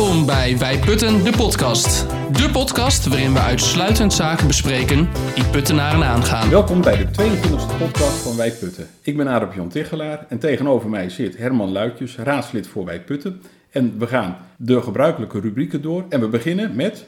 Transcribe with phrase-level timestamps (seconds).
[0.00, 2.08] Welkom bij Wij Putten, de podcast.
[2.32, 6.50] De podcast waarin we uitsluitend zaken bespreken die puttenaren aangaan.
[6.50, 8.88] Welkom bij de 22e podcast van Wij Putten.
[9.02, 13.42] Ik ben Arep Jan Tichelaar en tegenover mij zit Herman Luitjes, raadslid voor Wij Putten.
[13.70, 17.06] En we gaan de gebruikelijke rubrieken door en we beginnen met,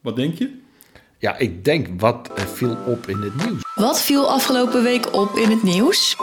[0.00, 0.58] wat denk je?
[1.18, 3.62] Ja, ik denk wat viel op in het nieuws.
[3.74, 6.16] Wat viel afgelopen week op in het nieuws?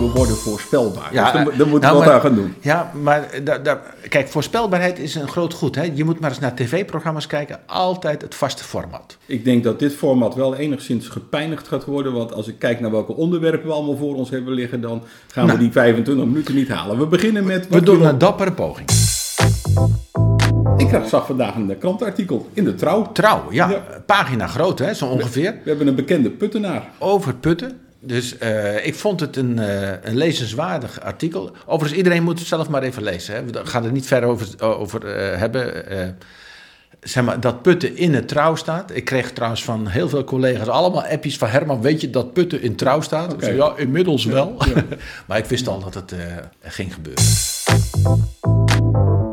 [0.00, 1.08] We worden voorspelbaar.
[1.12, 2.54] Ja, dus dan, dan moeten we nou, wat maar- aan gaan doen.
[2.60, 5.74] Ja, maar eh, da- da- kijk, voorspelbaarheid is een groot goed.
[5.74, 5.90] Hè?
[5.94, 7.58] Je moet maar eens naar tv-programma's kijken.
[7.66, 9.16] Altijd het vaste format.
[9.26, 12.12] Ik denk dat dit format wel enigszins gepijnigd gaat worden.
[12.12, 15.02] Want als ik kijk naar welke onderwerpen we allemaal voor ons hebben liggen, dan
[15.32, 15.62] gaan we Nou.
[15.62, 16.98] die 25 minuten niet halen.
[16.98, 17.68] We beginnen met.
[17.68, 18.88] We wat doen een dappere poging.
[20.76, 23.12] Ik zag vandaag een krantartikel in de trouw.
[23.12, 23.68] Trouw, ja.
[23.70, 23.82] Ja.
[24.06, 25.52] Pagina groot, hè, zo ongeveer.
[25.64, 26.88] We hebben een bekende puttenaar.
[26.98, 27.80] Over putten.
[28.02, 31.50] Dus eh, ik vond het een, eh, een lezenswaardig artikel.
[31.66, 33.34] Overigens, iedereen moet het zelf maar even lezen.
[33.34, 33.44] Hè.
[33.44, 35.84] We gaan er niet ver over, over eh, hebben.
[37.00, 38.94] zeg maar, dat putten in het trouw staat.
[38.94, 41.80] Ik kreeg trouwens van heel veel collega's allemaal appjes van Herman.
[41.82, 43.32] Weet je dat putten in trouw staat?
[43.32, 44.56] Ik zei, ja, inmiddels wel.
[44.74, 44.84] ja.
[45.26, 46.14] maar ik wist al dat het
[46.60, 47.24] ging gebeuren.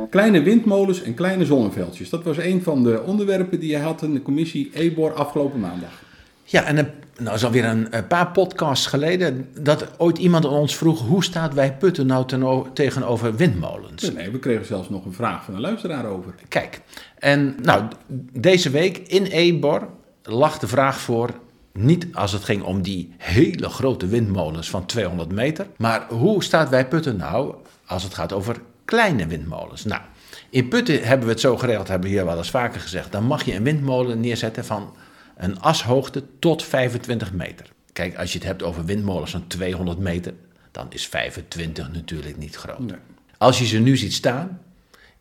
[0.09, 2.09] Kleine windmolens en kleine zonneveldjes.
[2.09, 6.05] Dat was een van de onderwerpen die je had in de commissie EBOR afgelopen maandag.
[6.49, 10.51] Ja, en een, nou is alweer een, een paar podcasts geleden dat ooit iemand aan
[10.51, 10.99] ons vroeg...
[10.99, 14.11] hoe staat wij putten nou ten tegenover windmolens?
[14.11, 16.33] Nee, we kregen zelfs nog een vraag van een luisteraar over.
[16.47, 16.81] Kijk,
[17.19, 17.83] en nou,
[18.33, 19.87] deze week in Ebor
[20.23, 21.29] lag de vraag voor.
[21.73, 25.67] Niet als het ging om die hele grote windmolens van 200 meter.
[25.77, 29.85] Maar hoe staat wij Putten nou als het gaat over kleine windmolens?
[29.85, 30.01] Nou,
[30.49, 33.11] in Putten hebben we het zo geregeld, hebben we hier wel eens vaker gezegd.
[33.11, 34.93] Dan mag je een windmolen neerzetten van
[35.37, 37.65] een ashoogte tot 25 meter.
[37.93, 40.33] Kijk, als je het hebt over windmolens van 200 meter,
[40.71, 42.79] dan is 25 natuurlijk niet groot.
[42.79, 42.97] Nee.
[43.37, 44.61] Als je ze nu ziet staan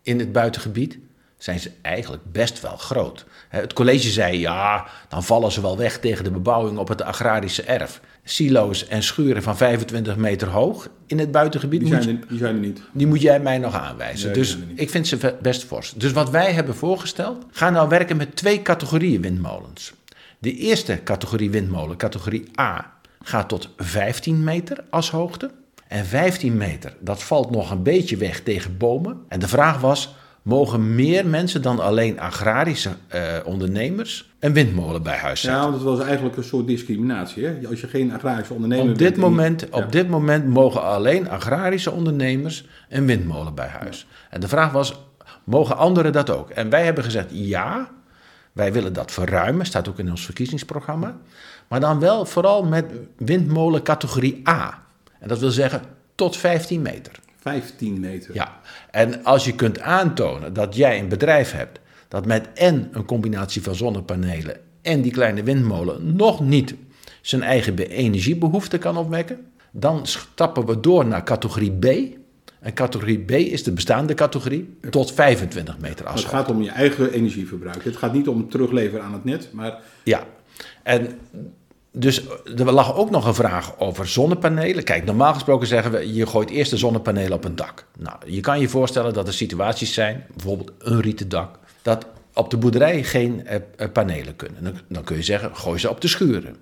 [0.02, 0.98] in het buitengebied,
[1.38, 3.24] zijn ze eigenlijk best wel groot.
[3.48, 7.62] Het college zei, ja, dan vallen ze wel weg tegen de bebouwing op het agrarische
[7.62, 8.00] erf.
[8.24, 12.54] Silo's en schuren van 25 meter hoog in het buitengebied, Die zijn er, die zijn
[12.54, 12.80] er niet.
[12.92, 14.26] die moet jij mij nog aanwijzen.
[14.26, 15.92] Nee, dus ik vind ze best fors.
[15.96, 19.92] Dus wat wij hebben voorgesteld, ga nou werken met twee categorieën windmolens.
[20.46, 22.92] De eerste categorie windmolen, categorie A,
[23.22, 25.50] gaat tot 15 meter als hoogte.
[25.88, 29.18] En 15 meter, dat valt nog een beetje weg tegen bomen.
[29.28, 35.16] En de vraag was, mogen meer mensen dan alleen agrarische eh, ondernemers een windmolen bij
[35.16, 35.60] huis zetten?
[35.60, 37.44] Ja, want dat was eigenlijk een soort discriminatie.
[37.44, 37.58] Hè?
[37.68, 39.66] Als je geen agrarische ondernemer Op dit, en- moment, Ja.
[39.84, 44.06] op dit moment mogen alleen agrarische ondernemers een windmolen bij huis.
[44.30, 45.00] En de vraag was,
[45.44, 46.50] mogen anderen dat ook?
[46.50, 47.90] En wij hebben gezegd, ja,
[48.56, 51.16] wij willen dat verruimen, staat ook in ons verkiezingsprogramma.
[51.68, 52.84] Maar dan wel vooral met
[53.16, 54.82] windmolen categorie A.
[55.18, 55.82] En dat wil zeggen
[56.14, 57.12] tot 15 meter.
[57.40, 58.34] 15 meter.
[58.34, 61.78] Ja, en als je kunt aantonen dat jij een bedrijf hebt
[62.08, 66.74] dat met en een combinatie van zonnepanelen en die kleine windmolen nog niet
[67.20, 72.16] zijn eigen be- energiebehoefte kan opwekken, dan stappen we door naar categorie B.
[72.60, 76.34] En categorie B is de bestaande categorie tot 25 meter Het afstand.
[76.34, 77.84] gaat om je eigen energieverbruik.
[77.84, 80.26] Het gaat niet om het terugleveren aan het net, maar Ja,
[80.82, 81.18] en
[81.92, 82.22] dus
[82.56, 84.84] er lag ook nog een vraag over zonnepanelen.
[84.84, 87.86] Kijk, normaal gesproken zeggen we, je gooit eerst de zonnepanelen op een dak.
[87.98, 92.50] Nou, je kan je voorstellen dat er situaties zijn, bijvoorbeeld een rieten dak, dat op
[92.50, 94.76] de boerderij geen eh, eh, panelen kunnen.
[94.88, 96.56] Dan kun je zeggen, gooi ze op de schuren.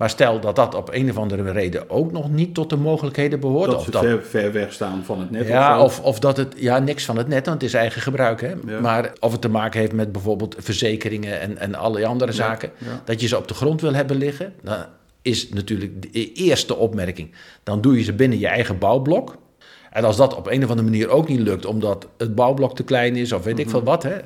[0.00, 3.40] Maar stel dat dat op een of andere reden ook nog niet tot de mogelijkheden
[3.40, 3.70] behoort.
[3.70, 5.46] dat of ze dat, ver, ver weg staan van het net.
[5.46, 8.40] ja, of, of dat het, ja, niks van het net, want het is eigen gebruik.
[8.40, 8.52] Hè?
[8.66, 8.80] Ja.
[8.80, 12.70] Maar of het te maken heeft met bijvoorbeeld verzekeringen en, en alle andere zaken.
[12.78, 13.02] ja.
[13.04, 14.76] Dat je ze op de grond wil hebben liggen, dan
[15.22, 17.30] is natuurlijk de e-, eerste opmerking.
[17.62, 19.36] Dan doe je ze binnen je eigen bouwblok.
[19.90, 22.82] En als dat op een of andere manier ook niet lukt, omdat het bouwblok te
[22.84, 23.74] klein is of weet ik Mhm.
[23.74, 24.16] veel wat, hè,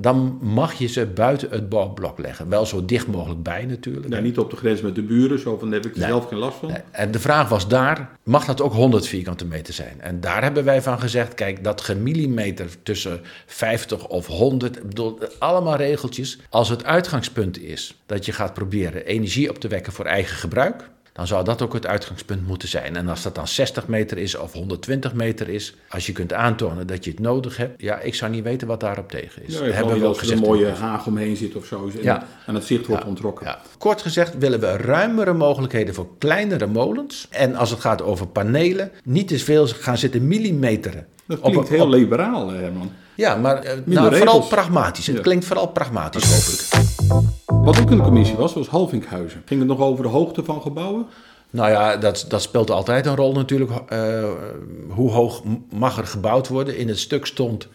[0.00, 2.48] dan mag je ze buiten het bouwblok leggen.
[2.48, 4.08] Wel zo dicht mogelijk bij natuurlijk.
[4.14, 6.08] Ja, niet op de grens met de buren, zo van daar heb ik er Nee.
[6.10, 6.68] zelf geen last van.
[6.68, 10.00] Nee, En de vraag was daar, mag dat ook 100 vierkante meter zijn?
[10.00, 15.18] En daar hebben wij van gezegd, kijk, dat gemillimeter tussen 50 of 100, ik bedoel,
[15.38, 16.38] allemaal regeltjes.
[16.50, 20.90] Als het uitgangspunt is dat je gaat proberen energie op te wekken voor eigen gebruik,
[21.20, 22.96] dan zou dat ook het uitgangspunt moeten zijn.
[22.96, 26.86] En als dat dan 60 meter is of 120 meter is, als je kunt aantonen
[26.86, 29.52] dat je het nodig hebt, ja, ik zou niet weten wat daarop tegen is.
[29.52, 30.50] Ja, hebben hebben we we ook als er een gezegd.
[30.52, 31.90] mooie haag omheen zit of zo.
[31.96, 32.26] En, Ja.
[32.46, 33.46] en het zicht wordt ontrokken.
[33.46, 33.60] Ja.
[33.78, 37.26] Kort gezegd willen we ruimere mogelijkheden voor kleinere molens.
[37.30, 41.06] En als het gaat over panelen, niet te veel gaan zitten millimeteren.
[41.26, 42.92] Dat klinkt heel op- liberaal, Herman.
[43.14, 45.06] Ja, maar eh, nou, vooral pragmatisch.
[45.06, 47.28] Het klinkt vooral pragmatisch, hoop ik.
[47.62, 49.42] Wat ook in de commissie was, was Halvinkhuizen.
[49.44, 51.06] Ging het nog over de hoogte van gebouwen?
[51.50, 53.70] Nou ja, dat, dat speelt altijd een rol natuurlijk.
[53.88, 54.30] Eh,
[54.88, 56.76] hoe hoog mag er gebouwd worden?
[56.76, 57.68] In het stuk stond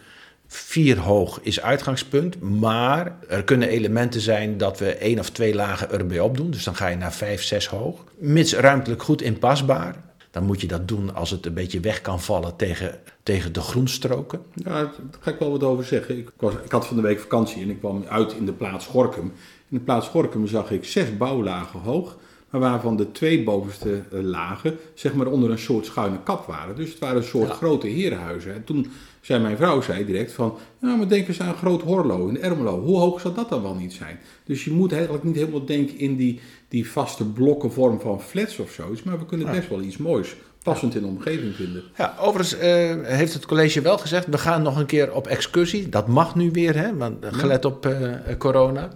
[0.48, 5.90] Vier hoog is uitgangspunt, maar er kunnen elementen zijn dat we één of twee lagen
[5.90, 6.50] erbij opdoen.
[6.50, 8.04] Dus dan ga je naar vijf, zes hoog.
[8.18, 10.04] Mits ruimtelijk goed inpasbaar.
[10.30, 13.60] Dan moet je dat doen als het een beetje weg kan vallen tegen, tegen de
[13.60, 14.40] groenstroken.
[14.54, 14.90] Ja, daar
[15.20, 16.18] ga ik wel wat over zeggen.
[16.18, 18.86] Ik, was, ik had van de week vakantie en ik kwam uit in de plaats
[18.86, 19.32] Gorkum.
[19.76, 22.16] In de plaats Gorkum zag ik zes bouwlagen hoog,
[22.50, 26.76] maar waarvan de twee bovenste eh, lagen zeg maar onder een soort schuine kap waren.
[26.76, 28.54] Dus het waren een soort grote herenhuizen.
[28.54, 28.86] En toen
[29.20, 32.80] zei mijn vrouw zei direct van, nou maar denk eens aan Groot Horlo in Ermelo.
[32.80, 34.18] Hoe hoog zal dat dan wel niet zijn?
[34.44, 38.70] Dus je moet eigenlijk niet helemaal denken in die, die vaste blokkenvorm van flats of
[38.70, 41.82] zoiets, maar we kunnen best wel iets moois passend in de omgeving vinden.
[41.96, 45.88] Ja, overigens eh, heeft het college wel gezegd, we gaan nog een keer op excursie.
[45.88, 48.90] Dat mag nu weer, hè, want, gelet op eh, corona.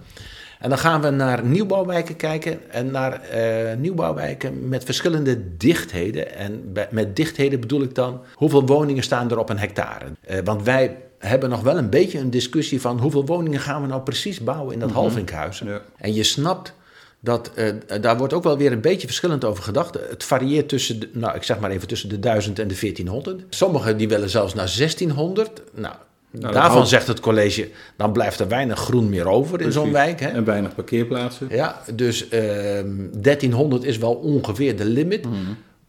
[0.61, 6.35] En dan gaan we naar nieuwbouwwijken kijken en naar eh, nieuwbouwwijken met verschillende dichtheden.
[6.37, 10.05] En bij- met dichtheden bedoel ik dan hoeveel woningen staan er op een hectare.
[10.27, 13.89] Eh, want wij hebben nog wel een beetje een discussie van hoeveel woningen gaan we
[13.89, 15.67] nou precies bouwen in dat Halvinkhuizen.
[15.67, 15.81] Ja.
[15.97, 16.75] En je snapt
[17.21, 19.95] dat eh, daar wordt ook wel weer een beetje verschillend over gedacht.
[20.11, 23.43] Het varieert tussen, de, nou ik zeg maar even tussen de 1000 en de 1400.
[23.55, 25.63] Sommigen die willen zelfs naar 1600.
[25.75, 25.95] Nou,
[26.31, 29.93] dat daarvan houdt- zegt het college, dan blijft er weinig groen meer over in zo'n
[29.93, 30.21] wijk.
[30.21, 30.29] Hè?
[30.29, 31.47] En weinig parkeerplaatsen.
[31.51, 35.27] Ja, dus ehm 1300 is wel ongeveer de limit.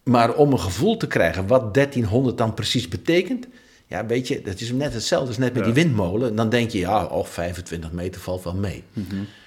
[0.04, 3.48] Maar om een gevoel te krijgen wat 1300 dan precies betekent...
[3.88, 6.36] Ja, weet je, dat is net hetzelfde als net met die windmolen.
[6.36, 8.84] Dan denk je, ja, oh, 25 meter valt wel mee.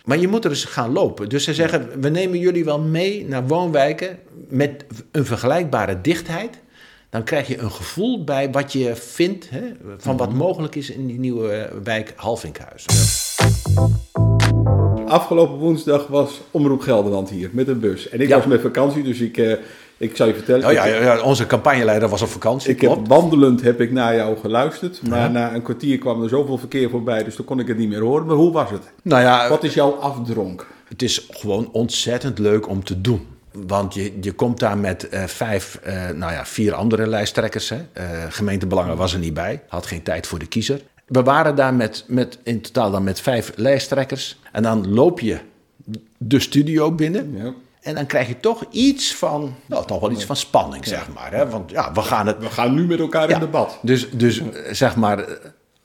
[0.05, 1.29] Maar je moet er eens gaan lopen.
[1.29, 4.19] Dus ze zeggen, we nemen jullie wel mee naar woonwijken...
[4.49, 6.59] met een vergelijkbare dichtheid.
[7.15, 9.51] Dan krijg je een gevoel bij wat je vindt...
[9.51, 9.61] Hè,
[9.99, 12.91] van wat mogelijk is in die nieuwe eh, wijk Halvinkhuizen.
[15.07, 18.09] Afgelopen woensdag was Omroep Gelderland hier met een bus.
[18.09, 18.37] En ik Ja.
[18.37, 19.53] was met vakantie, dus ik, eh,
[19.97, 20.67] ik zou je vertellen.
[20.67, 24.37] Oh ja, ja, onze campagneleider was op vakantie, ik heb wandelend heb ik naar jou
[24.39, 25.03] geluisterd.
[25.09, 27.89] Maar na een kwartier kwam er zoveel verkeer voorbij, dus toen kon ik het niet
[27.89, 28.27] meer horen.
[28.27, 28.93] Maar hoe was het?
[29.03, 30.67] Nou ja, Wat is jouw afdronk?
[30.89, 33.27] het is gewoon ontzettend leuk om te doen.
[33.55, 37.69] Want je, je komt daar met eh, vijf, eh, nou ja, vier andere lijsttrekkers.
[37.69, 37.87] Hè.
[37.93, 40.81] Eh, gemeentebelangen was er niet bij, had geen tijd voor de kiezer.
[41.07, 44.39] We waren daar met, met, in totaal dan met vijf lijsttrekkers.
[44.53, 45.39] En dan loop je
[46.19, 47.37] de studio binnen.
[47.37, 47.55] Ja.
[47.81, 51.33] En dan krijg je toch iets van, nou, toch wel iets van spanning, zeg maar.
[51.33, 51.49] Hè?
[51.49, 53.79] Want ja, we gaan het We gaan nu met elkaar ja, in debat.
[53.83, 55.25] Dus, dus zeg maar,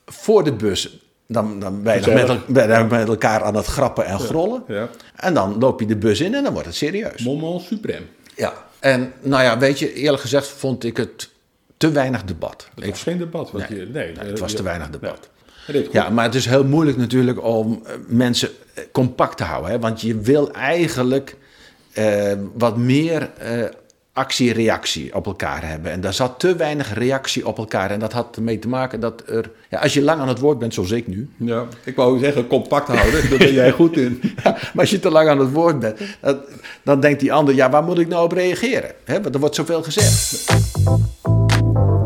[0.06, 1.00] voor de bus,
[1.31, 4.64] dan, dan ben je met, ben met elkaar aan het grappen en grollen.
[4.68, 4.90] Ja.
[5.16, 7.24] En dan loop je de bus in en dan wordt het serieus.
[7.24, 8.06] Moment suprême.
[8.36, 8.54] Ja.
[8.80, 11.30] En nou ja, weet je, eerlijk gezegd vond ik het
[11.78, 12.68] te weinig debat.
[12.76, 13.52] Het was geen debat.
[13.52, 15.30] Want Nee, je, nee, nee, het was te weinig debat.
[15.92, 16.10] Ja.
[16.10, 19.72] Maar het is heel moeilijk natuurlijk om eh, mensen eh, compact te houden.
[19.72, 19.80] Hè?
[19.80, 21.36] Want je wil eigenlijk
[21.92, 23.30] eh, wat meer
[24.13, 25.91] actie-reactie op elkaar hebben.
[25.91, 27.91] En daar zat te weinig reactie op elkaar.
[27.91, 29.51] En dat had ermee te maken dat er...
[29.69, 31.29] Ja, als je lang aan het woord bent, zoals ik nu...
[31.38, 34.21] Ja, ik wou zeggen compact houden, daar ben jij goed in.
[34.44, 36.39] Ja, maar als je te lang aan het woord bent, dan,
[36.83, 37.56] dan denkt die ander...
[37.56, 38.91] Ja, waar moet ik nou op reageren?
[39.03, 39.21] Hè?
[39.21, 40.47] Want er wordt zoveel gezegd.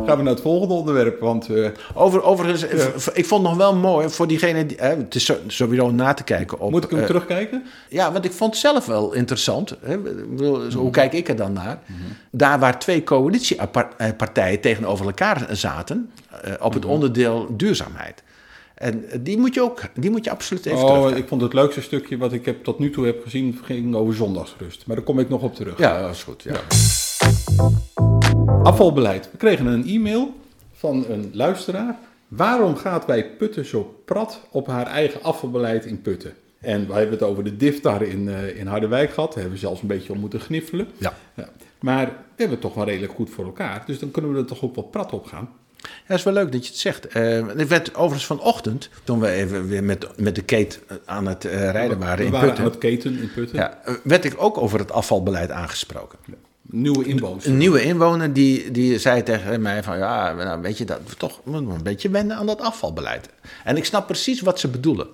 [0.05, 3.75] Gaan we naar het volgende onderwerp, want eh, Over, overigens, eh, ik vond nog wel
[3.75, 4.65] mooi voor diegene...
[4.65, 6.71] Die, hè, het is sowieso na te kijken op...
[6.71, 7.63] moet ik hem eh, terugkijken?
[7.89, 9.75] Ja, want ik vond het zelf wel interessant.
[9.81, 9.97] Hè?
[10.37, 10.77] Zo- Mhm.
[10.77, 11.79] Hoe kijk ik er dan naar?
[12.31, 16.11] Daar waar twee coalitiepartijen tegenover elkaar zaten...
[16.41, 16.73] eh, op Mhm.
[16.73, 18.23] het onderdeel duurzaamheid.
[18.73, 21.81] En die moet je ook, die moet je absoluut even Oh, ik vond het leukste
[21.81, 24.83] stukje wat ik heb, tot nu toe heb gezien, ging over zondagsrust.
[24.87, 25.77] Maar daar kom ik nog op terug.
[25.77, 26.43] Ja, dat is goed.
[26.43, 26.59] Ja.
[28.63, 29.29] Afvalbeleid.
[29.31, 30.33] We kregen een e-mail
[30.73, 31.97] van een luisteraar.
[32.27, 36.33] Waarom gaat wij Putten zo prat op haar eigen afvalbeleid in Putten?
[36.59, 39.29] En wij hebben het over de diftar in, eh, in Harderwijk gehad.
[39.29, 40.87] Daar hebben we zelfs een beetje om moeten gniffelen.
[40.97, 41.13] Ja.
[41.33, 41.49] Ja.
[41.79, 43.83] Maar we hebben het toch wel redelijk goed voor elkaar.
[43.85, 45.49] Dus dan kunnen we er toch ook wel prat op gaan.
[45.77, 47.13] Ja, dat is wel leuk dat je het zegt.
[47.13, 51.71] Het werd overigens vanochtend, toen we even weer met, met de Kate aan het eh,
[51.71, 52.63] rijden waren we in waren Putten...
[52.63, 53.57] aan het keten in Putten.
[53.57, 56.19] Ja, werd ik ook over het afvalbeleid aangesproken.
[56.65, 57.45] Nieuwe inwoners.
[57.45, 59.97] Een nieuwe inwoner die, die zei tegen mij van...
[59.97, 63.29] ja, nou, weet je, dat we toch een beetje wennen aan dat afvalbeleid.
[63.63, 65.07] En ik snap precies wat ze bedoelen.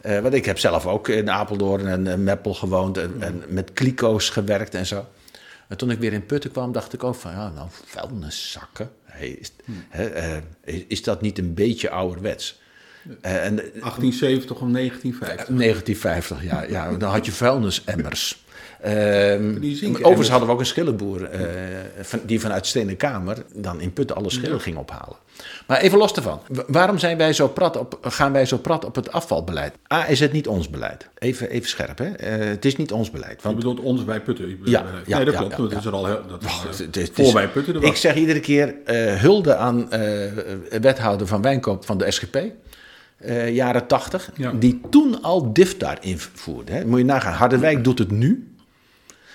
[0.00, 2.98] Eh, want ik heb zelf ook in Apeldoorn en Meppel gewoond...
[2.98, 5.06] En, en met kliko's gewerkt en zo.
[5.68, 7.30] En toen ik weer in Putten kwam, dacht ik ook van...
[7.30, 8.90] ja, nou, vuilniszakken.
[9.04, 9.52] Hey, is,
[9.88, 12.60] hè, eh, is, is dat niet een beetje ouderwets?
[13.20, 15.46] Eh, en 1870 of 1950.
[15.56, 16.96] 1950, ja, ja.
[16.96, 18.46] Dan had je vuilnisemmers.
[19.62, 21.46] Zinken overigens hadden we ook een schillenboer eh,
[22.00, 25.16] van, die vanuit Stenen Kamer dan in Putten alle schillen ging ophalen.
[25.66, 26.40] Maar even los daarvan.
[26.48, 29.74] Wa- Waarom zijn wij zo prat op, gaan wij zo prat op het afvalbeleid?
[29.92, 31.08] A, is het niet ons beleid?
[31.18, 32.04] Even, even scherp, hè?
[32.12, 33.32] Eh, het is niet ons beleid.
[33.36, 34.48] Je Want bedoelt ons bij Putten.
[34.48, 35.56] Je bedoelt- Ja, nee, ja, dat ja, klopt.
[35.56, 35.78] ja, dat ja.
[35.78, 36.48] is er al heel, dat is,
[36.80, 37.82] eh, het het voor is- bij Putten.
[37.82, 40.00] Ik zeg iedere keer eh, hulde aan eh,
[40.80, 42.38] wethouder van Wijnkoop van de SGP.
[43.18, 44.52] Eh, jaren 80, Ja.
[44.52, 46.72] die toen al DIFTAR invoerde.
[46.72, 46.84] Hè.
[46.84, 48.48] Moet je nagaan, Harderwijk doet het nu,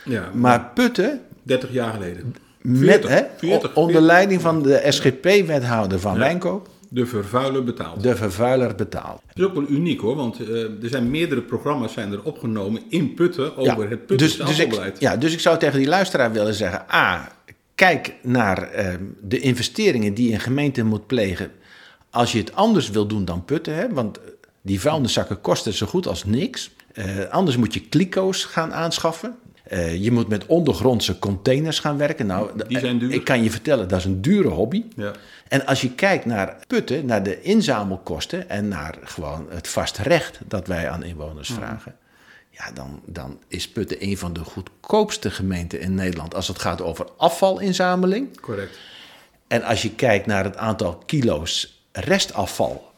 [0.05, 2.35] ja, maar Putten, 30 jaar geleden.
[2.61, 4.01] met, 40, hè, 40, o- onder 40.
[4.01, 8.03] leiding van de SGP-wethouder van Wijnkoop, De vervuiler betaalt.
[8.03, 9.21] de vervuiler betaalt.
[9.27, 12.81] Dat is ook wel uniek hoor, want eh, er zijn meerdere programma's zijn er opgenomen
[12.89, 16.31] in Putten over het Putten dus, dus, ik, ja, dus ik zou tegen die luisteraar
[16.31, 17.31] willen zeggen: A,
[17.75, 21.51] kijk naar eh, de investeringen die een gemeente moet plegen.
[22.13, 23.75] Als je het anders wil doen dan putten.
[23.75, 23.93] Hè?
[23.93, 24.19] Want
[24.61, 26.71] die vuilniszakken kosten zo goed als niks.
[26.93, 29.35] Eh, anders moet je kliko's gaan aanschaffen.
[29.63, 32.25] Eh, je moet met ondergrondse containers gaan werken.
[32.25, 33.11] Nou, Die zijn duur.
[33.11, 34.83] Ik kan je vertellen, dat is een dure hobby.
[34.95, 35.11] Ja.
[35.47, 40.39] En als je kijkt naar putten, naar de inzamelkosten en naar gewoon het vast recht
[40.47, 41.95] dat wij aan inwoners vragen.
[42.49, 46.81] Ja, dan, dan is Putten een van de goedkoopste gemeenten in Nederland als het gaat
[46.81, 48.39] over afvalinzameling.
[48.39, 48.77] Correct.
[49.47, 52.91] En als je kijkt naar het aantal kilo's restafval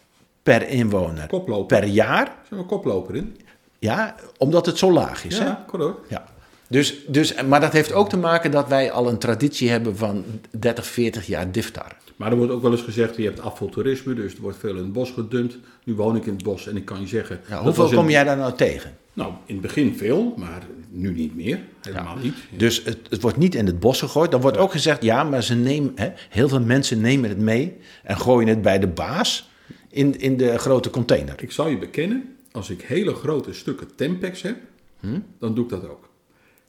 [0.43, 1.79] per inwoner Koploper.
[1.79, 3.37] per jaar, Zijn we koploper in?
[3.79, 5.37] ja, omdat het zo laag is.
[5.37, 5.45] hè?
[5.45, 5.97] Ja, correct.
[6.09, 6.25] Ja.
[6.67, 10.23] Dus, dus, maar dat heeft ook te maken dat wij al een traditie hebben van
[10.51, 11.91] 30, 40 jaar diftar.
[12.15, 14.83] Maar er wordt ook wel eens gezegd, je hebt afvaltoerisme, dus er wordt veel in
[14.83, 15.57] het bos gedumpt.
[15.83, 17.41] Nu woon ik in het bos en ik kan je zeggen...
[17.49, 18.97] Ja, hoeveel kom jij daar nou tegen?
[19.15, 21.60] Nou, in het begin veel, maar nu niet meer.
[21.81, 22.34] Helemaal niet.
[22.57, 24.31] Dus het, het wordt niet in het bos gegooid.
[24.31, 27.77] Dan wordt ook gezegd, ja, maar ze nemen, hè, heel veel mensen nemen het mee
[28.03, 29.50] en gooien het bij de baas
[29.89, 31.36] in, in de grote container.
[31.43, 34.57] Ik zal je bekennen, als ik hele grote stukken Tempex heb,
[35.00, 35.19] Hm?
[35.39, 36.10] dan doe ik dat ook.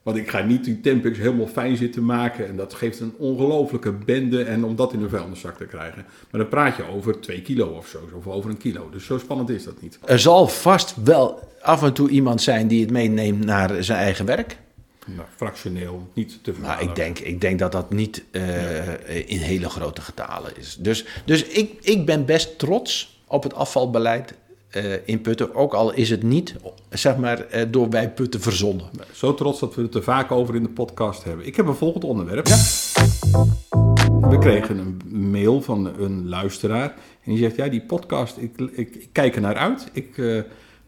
[0.07, 3.93] Want ik ga niet die Tempex helemaal fijn zitten maken en dat geeft een ongelofelijke
[3.93, 6.05] bende en om dat in een vuilniszak te krijgen.
[6.31, 8.91] Maar dan praat je over 2 kilo of zo, of over een kilo.
[8.91, 9.99] Dus zo spannend is dat niet.
[10.05, 14.27] Er zal vast wel af en toe iemand zijn die het meeneemt naar zijn eigen
[14.27, 14.59] werk.
[15.07, 16.89] Nou, fractioneel, niet te Maar verhalen.
[16.89, 20.77] ik denk, ik denk dat dat niet eh, in hele grote getalen is.
[20.81, 24.35] Dus, dus ik, ik ben best trots op het afvalbeleid
[25.05, 25.55] in Putten.
[25.55, 26.55] Ook al is het niet
[26.91, 28.87] zeg maar, eh, door wij Putten verzonnen.
[29.13, 31.47] Zo trots dat we het er vaak over in de podcast hebben.
[31.47, 32.47] Ik heb een volgend onderwerp.
[34.21, 36.95] We kregen een mail van een luisteraar.
[37.23, 39.89] En die zegt, ja, die podcast, ik, ik, ik kijk er naar uit.
[39.93, 40.39] Ik, eh,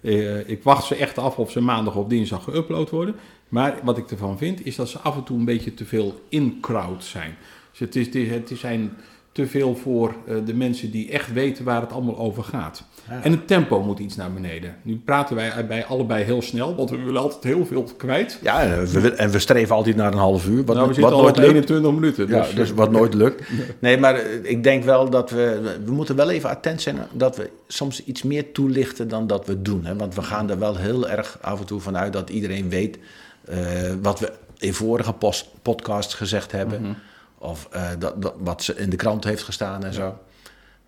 [0.01, 3.15] eh, ik wacht ze echt af of ze maandag of dinsdag geüpload worden.
[3.49, 6.21] Maar wat ik ervan vind, is dat ze af en toe een beetje te veel
[6.29, 7.37] in-crowd zijn.
[7.71, 8.97] Dus het, is, het, is, het zijn
[9.39, 12.83] te veel voor eh, de mensen die echt weten waar het allemaal over gaat.
[13.23, 14.77] En het tempo moet iets naar beneden.
[14.83, 18.39] Nu praten wij bij allebei heel snel, want we willen altijd heel veel kwijt.
[18.43, 20.65] Ja, en we, en we streven altijd naar een half uur.
[20.65, 21.53] Wat, Nou, we wat zitten al nooit op lukt.
[21.71, 22.29] 21 minuten.
[22.29, 23.43] Ja, Dus, dus wat nooit lukt.
[23.81, 25.77] Nee, maar eh, ik denk wel dat we...
[25.85, 29.63] We moeten wel even attent zijn dat we soms iets meer toelichten dan dat we
[29.63, 29.85] doen.
[29.85, 29.97] Hè?
[29.97, 32.99] Want we gaan er wel heel erg af en toe vanuit dat iedereen weet...
[33.45, 33.57] eh,
[34.03, 36.81] wat we in vorige pos- podcasts gezegd hebben.
[36.83, 36.91] Mhm.
[37.39, 40.19] Of eh, dat, dat, wat ze in de krant heeft gestaan en zo.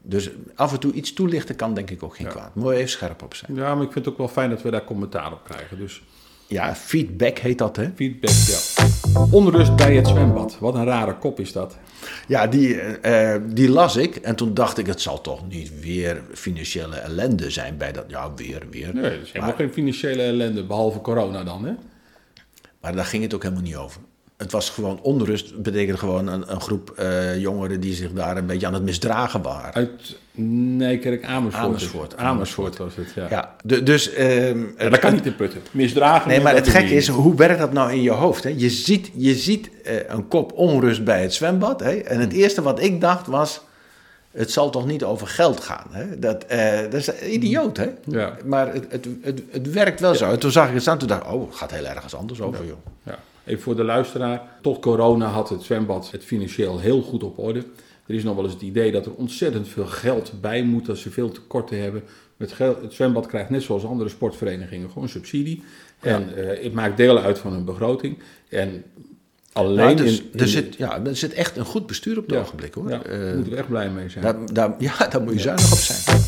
[0.03, 2.51] Dus af en toe iets toelichten kan denk ik ook geen kwaad.
[2.55, 3.55] Je even scherp op zijn.
[3.55, 5.79] ja, maar ik vind het ook wel fijn dat we daar commentaar op krijgen.
[5.79, 6.03] Dus
[6.47, 7.91] Ja, feedback heet dat, hè?
[7.95, 8.59] feedback, ja.
[9.31, 10.57] Onrust bij het zwembad.
[10.61, 11.77] Wat een rare kop is dat.
[12.29, 14.17] Ja, die, eh, die las ik.
[14.17, 18.05] En toen dacht ik, het zal toch niet weer financiële ellende zijn bij dat.
[18.09, 18.95] Ja, weer, weer.
[18.95, 21.73] Nee, dat is helemaal geen financiële ellende, behalve corona dan, hè?
[22.81, 24.01] Maar daar ging het ook helemaal niet over.
[24.41, 28.47] Het was gewoon onrust, betekent gewoon een, een groep eh, jongeren die zich daar een
[28.47, 29.73] beetje aan het misdragen waren.
[29.75, 30.17] Uit
[30.77, 31.65] Nijkerk Amersfoort.
[31.67, 33.27] Amersfoort, Amersfoort was het, ja.
[33.31, 34.13] Ja, de- dus.
[34.13, 35.61] ehm, Ja, dat kan niet in putten.
[35.71, 36.29] Misdragen.
[36.29, 38.45] Nee, maar het gekke is, hoe werkt dat nou in je hoofd?
[38.45, 38.55] Hè?
[38.57, 41.81] Je ziet, je ziet eh, een kop onrust bij het zwembad.
[41.81, 41.91] Hè?
[41.97, 43.61] En het eerste wat ik dacht was,
[44.31, 45.87] het zal toch niet over geld gaan?
[45.91, 46.19] Hè?
[46.19, 47.89] Dat, eh, dat is idioot, hè?
[48.05, 48.37] Ja.
[48.45, 50.31] Maar het, het, het, het werkt wel zo.
[50.31, 52.41] En toen zag ik het staan, toen dacht ik, oh, het gaat heel ergens anders
[52.41, 52.77] over, joh.
[53.03, 53.19] Ja.
[53.51, 54.43] Even voor de luisteraar.
[54.61, 57.65] Tot corona had het zwembad het financieel heel goed op orde.
[58.07, 60.99] Er is nog wel eens het idee dat er ontzettend veel geld bij moet, dat
[60.99, 62.03] ze veel tekorten hebben.
[62.37, 65.63] Het, geld, het zwembad krijgt net zoals andere sportverenigingen gewoon subsidie.
[66.01, 68.19] En eh, het maakt deel uit van hun begroting.
[68.49, 68.85] En
[69.53, 72.27] alleen Nou, dus, in, in er, zit, ja, er zit echt een goed bestuur op
[72.27, 72.91] het Ja, ogenblik, hoor.
[72.91, 74.25] Ja, Eh, daar moeten we echt blij mee zijn.
[74.25, 76.21] daar, daar, ja, daar moet je zuinig op zijn.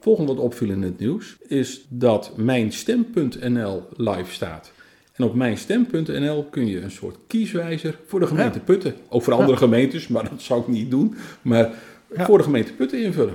[0.00, 4.72] Volgende wat opviel in het nieuws is dat mijnstem.nl live staat.
[5.16, 8.94] En op mijnstem.nl kun je een soort kieswijzer voor de gemeente Putten.
[9.08, 11.14] Ook voor andere gemeentes, maar dat zou ik niet doen.
[11.42, 11.70] Maar
[12.14, 13.34] voor de gemeente Putten invullen.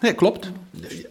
[0.00, 0.50] Nee, klopt.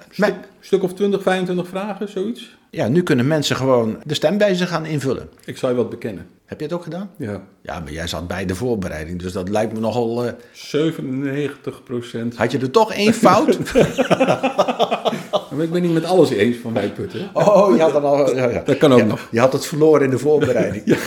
[0.09, 2.55] Stuk, stuk of 20, 25 vragen, zoiets?
[2.71, 5.29] Ja, nu kunnen mensen gewoon de stemwijzer gaan invullen.
[5.45, 6.27] Ik zal je wat bekennen.
[6.45, 7.09] Heb je het ook gedaan?
[7.17, 7.41] Ja.
[7.61, 10.25] Ja, maar jij zat bij de voorbereiding, dus dat lijkt me nogal...
[10.25, 12.35] eh, 97 procent.
[12.35, 13.57] had je er toch één fout?
[15.51, 17.29] Maar ik ben niet met alles eens van Wijputten.
[17.33, 18.35] oh, je had dan al...
[18.35, 18.61] Ja, ja.
[18.65, 19.27] Dat kan ook Ja, nog.
[19.31, 20.83] Je had het verloren in de voorbereiding.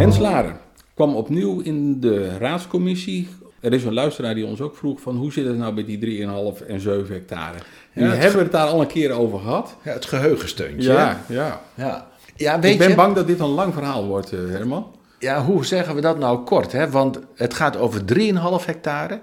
[0.00, 0.56] Hens Laren
[0.94, 3.28] kwam opnieuw in de raadscommissie.
[3.64, 6.26] Er is een luisteraar die ons ook vroeg van hoe zit het nou met die
[6.58, 7.56] 3,5 en 7 hectare.
[7.92, 9.76] En Ja, we het hebben het daar al een keer over gehad.
[9.82, 10.92] Ja, het geheugensteuntje.
[10.92, 11.60] Ja, ja.
[11.74, 12.06] Ja,
[12.36, 12.94] ja weet Ik ben je...
[12.94, 14.96] bang dat dit een lang verhaal wordt, eh, Herman.
[15.18, 16.72] Ja, hoe zeggen we dat nou kort?
[16.72, 16.90] Hè?
[16.90, 19.20] Want het gaat over 3,5 hectare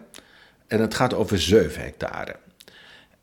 [0.67, 2.35] en het gaat over 7 hectare.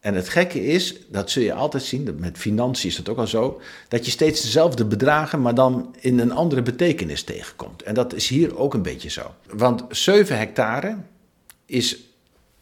[0.00, 3.26] En het gekke is, dat zul je altijd zien, met financiën is dat ook al
[3.26, 7.82] zo, dat je steeds dezelfde bedragen, maar dan in een andere betekenis tegenkomt.
[7.82, 9.34] En dat is hier ook een beetje zo.
[9.52, 10.96] Want 7 hectare
[11.66, 11.98] is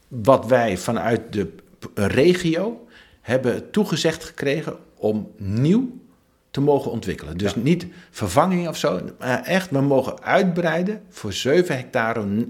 [0.09, 1.49] wat wij vanuit de
[1.95, 2.87] regio
[3.21, 5.99] hebben toegezegd gekregen om nieuw
[6.51, 7.37] te mogen ontwikkelen.
[7.37, 12.47] Dus niet vervanging of zo, maar echt, we mogen uitbreiden voor 7 hectare,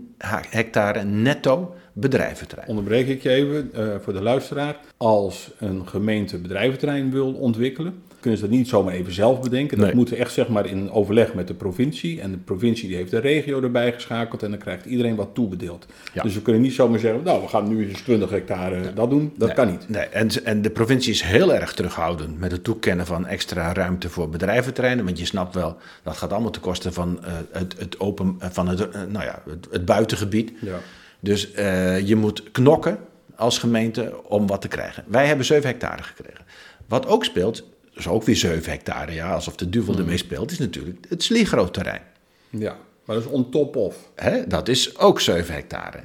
[0.51, 2.69] hectare netto bedrijventerrein.
[2.69, 4.77] Onderbreek ik je even eh, voor de luisteraar.
[4.97, 9.77] Als een gemeente bedrijventerrein wil ontwikkelen, kunnen ze dat niet zomaar even zelf bedenken.
[9.79, 9.95] Dat Nee.
[9.97, 12.21] moet echt zeg maar in overleg met de provincie.
[12.21, 15.87] En de provincie die heeft de regio erbij geschakeld en dan krijgt iedereen wat toebedeeld.
[16.15, 16.23] Ja.
[16.23, 19.33] Dus we kunnen niet zomaar zeggen, nou we gaan nu eens 20 hectare dat doen.
[19.37, 19.89] Dat Nee, kan niet.
[19.89, 24.09] Nee, en, en de provincie is heel erg terughoudend met het toekennen van extra ruimte
[24.09, 25.05] voor bedrijventerreinen.
[25.05, 28.49] Want je snapt wel, dat gaat allemaal ten koste van, eh, het, het, open, eh,
[28.51, 30.53] van het, nou ja, het, het buitengebied.
[30.61, 30.79] Ja.
[31.27, 32.99] Dus eh, je moet knokken
[33.35, 35.05] als gemeente om wat te krijgen.
[35.07, 36.45] Wij hebben 7 hectare gekregen.
[36.87, 37.65] Wat ook speelt,
[37.95, 42.03] dus ook weer 7 hectare, ja, alsof de duivel ermee speelt, is natuurlijk het Sligroterrein.
[42.51, 44.11] ja, maar dat is on top of.
[44.15, 46.01] Hè, dat is ook 7 hectare.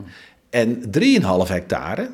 [0.50, 2.10] En 3,5 hectare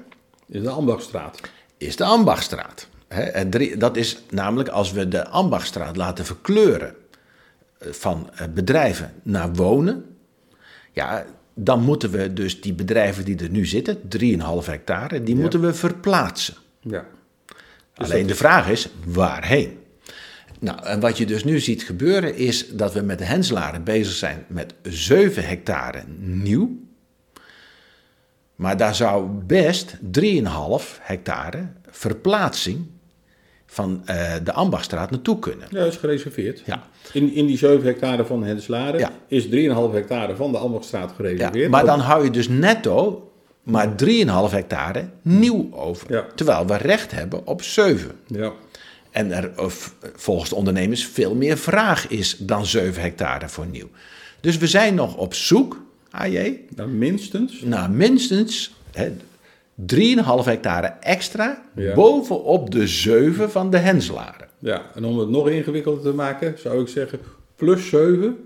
[0.48, 1.40] Is de Ambachtstraat.
[1.78, 2.88] is de Ambachtstraat.
[3.08, 6.96] Hè, en drie, dat is namelijk als we de Ambachtstraat laten verkleuren
[7.78, 10.16] eh, van eh, bedrijven naar wonen.
[10.92, 11.26] Ja,
[11.60, 15.74] dan moeten we dus die bedrijven die er nu zitten, 3,5 hectare, die moeten we
[15.74, 16.56] verplaatsen.
[16.82, 17.06] Ja.
[17.94, 19.78] Alleen de vraag is, waarheen?
[20.60, 24.14] Nou, en wat je dus nu ziet gebeuren is dat we met de Henslaren bezig
[24.14, 26.78] zijn met 7 hectare nieuw.
[28.56, 30.01] Maar daar zou best 3,5
[31.01, 32.86] hectare verplaatsing
[33.70, 35.68] van eh, de Ambachtstraat naartoe kunnen.
[35.70, 36.62] Ja, dat is gereserveerd.
[36.66, 36.84] Ja.
[37.14, 39.12] In, in die 7 hectare van Henslaren Ja.
[39.27, 39.51] is 3,5
[39.94, 41.72] hectare van de Ambachtstraat Ja, gereserveerd.
[41.72, 43.22] maar dan hou je dus netto
[43.64, 46.14] maar 3,5 hectare nieuw over.
[46.14, 46.25] Ja.
[46.36, 48.12] Terwijl we recht hebben op 7.
[48.27, 48.51] Ja.
[49.12, 53.90] En er of, volgens de ondernemers veel meer vraag is dan 7 hectare voor nieuw.
[54.42, 57.62] Dus we zijn nog op zoek, AJ, Nou, minstens.
[57.62, 59.12] naar minstens hè,
[59.81, 61.94] 3,5 hectare extra Ja.
[61.94, 64.48] bovenop de 7 van de Henslaren.
[64.59, 67.20] Ja, en om het nog ingewikkelder te maken, zou ik zeggen
[67.55, 68.37] plus 7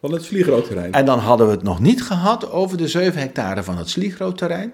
[0.00, 0.92] van het Sligroterrein.
[0.92, 4.72] En dan hadden we het nog niet gehad over de 7 hectare van het Sligroterrein.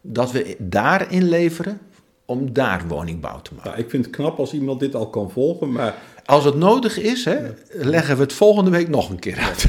[0.00, 1.78] Dat we daar inleveren
[2.24, 3.70] om daar woningbouw te maken.
[3.70, 6.98] Nou, ik vind het knap als iemand dit al kan volgen, maar, Als het nodig
[6.98, 7.36] is, hè,
[7.72, 9.68] leggen we het volgende week nog een keer uit.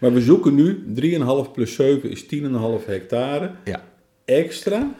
[0.00, 3.82] maar we zoeken nu 3,5 plus 7 is 10,5 hectare ja.
[4.24, 4.90] extra.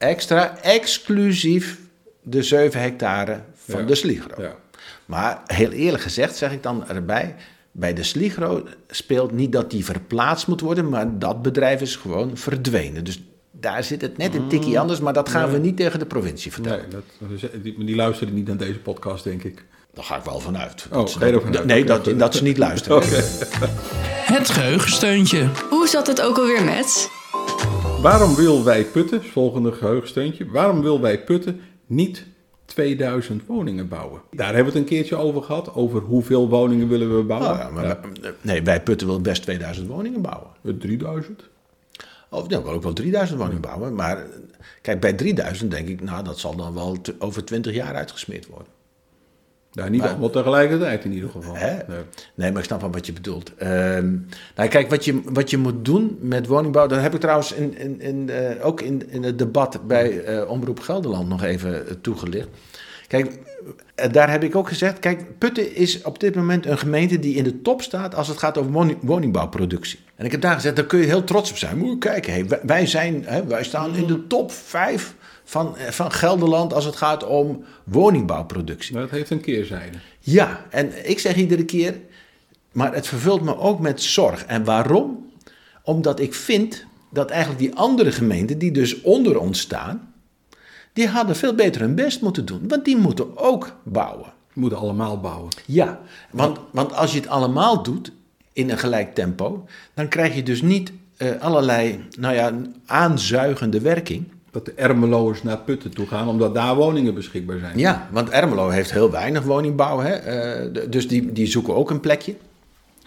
[0.00, 1.78] Extra, exclusief
[2.22, 3.86] de 7 hectare van Ja.
[3.86, 4.42] de Sligro.
[4.42, 4.54] Ja.
[5.06, 7.34] Maar heel eerlijk gezegd zeg ik dan erbij,
[7.72, 12.36] bij de Sligro speelt niet dat die verplaatst moet worden, maar dat bedrijf is gewoon
[12.36, 13.04] verdwenen.
[13.04, 16.06] Dus daar zit het net een tikkie anders, maar dat gaan we niet tegen de
[16.06, 16.84] provincie vertellen.
[16.90, 19.64] Nee, dat, die, die luisteren niet naar deze podcast, denk ik.
[19.94, 20.86] Daar ga ik wel vanuit.
[20.92, 21.06] Oh,
[21.50, 21.64] Dat?
[21.64, 22.96] Nee, dat, dat ze niet luisteren.
[23.02, 23.22] Oké.
[24.32, 25.48] Het geheugensteuntje.
[25.70, 27.10] Hoe zat het ook alweer met?
[28.00, 32.26] Waarom wil wij putten, volgende geheugensteuntje, waarom wil wij putten niet
[32.64, 34.22] 2000 woningen bouwen?
[34.30, 37.58] Daar hebben we het een keertje over gehad, over hoeveel woningen willen we bouwen.
[37.58, 38.00] Nou ja, maar,
[38.40, 40.48] Nee, wij Putten wil best 2000 woningen bouwen.
[40.62, 41.48] Ja, 3000?
[42.30, 43.94] Of ja, we willen ook wel 3000 woningen bouwen.
[43.94, 44.24] Maar eh,
[44.82, 48.72] kijk, bij 3000 denk ik, nou, dat zal dan wel over 20 jaar uitgesmeerd worden.
[49.72, 51.56] Ja, niet Maar- allemaal tegelijkertijd in ieder geval.
[51.56, 51.76] Hè?
[51.88, 51.98] Nee.
[52.34, 53.54] Nee, maar ik snap wel wat je bedoelt.
[53.56, 54.16] Ehm,
[54.56, 57.78] nou, kijk, wat je, wat je moet doen met woningbouw, dat heb ik trouwens in,
[57.78, 61.94] in, in, eh, ook in, in het debat bij eh, Omroep Gelderland nog even eh,
[62.00, 62.48] toegelicht.
[63.06, 63.38] Kijk,
[64.10, 67.44] daar heb ik ook gezegd, kijk, Putten is op dit moment een gemeente die in
[67.44, 69.98] de top staat als het gaat over woni- woningbouwproductie.
[70.16, 71.78] En ik heb daar gezegd, daar kun je heel trots op zijn.
[71.78, 75.86] Moet je kijken, hey, wij, zijn, hè, wij staan in de top 5 van, eh,
[75.88, 78.92] van Gelderland als het gaat om woningbouwproductie.
[78.92, 79.98] Maar dat heeft een keerzijde.
[80.20, 81.94] Ja, en ik zeg iedere keer,
[82.72, 84.44] maar het vervult me ook met zorg.
[84.44, 85.30] En waarom?
[85.82, 90.09] Omdat ik vind dat eigenlijk die andere gemeenten, die dus onder ons staan,
[90.92, 92.68] die hadden veel beter hun best moeten doen.
[92.68, 94.32] Want die moeten ook bouwen.
[94.52, 95.48] We moeten allemaal bouwen.
[95.66, 96.00] Ja,
[96.30, 98.12] want, want als je het allemaal doet
[98.52, 102.52] in een gelijk tempo, dan krijg je dus niet eh, allerlei nou ja,
[102.86, 104.24] aanzuigende werking.
[104.50, 107.78] Dat de Ermeloers naar Putten toe gaan, omdat daar woningen beschikbaar zijn.
[107.78, 110.12] Ja, want Ermelo heeft heel weinig woningbouw, hè?
[110.12, 112.34] eh, dus die, die zoeken ook een plekje.